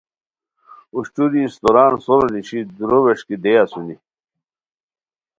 اوشٹوری 0.95 1.39
اِستوران 1.45 1.93
سورو 2.05 2.27
نیشی 2.33 2.59
دورو 2.77 2.99
ویݰکی 3.03 3.35
دے 3.43 3.53
اسونی 3.63 3.95